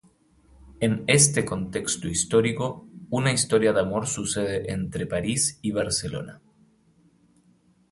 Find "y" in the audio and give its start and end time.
5.61-5.71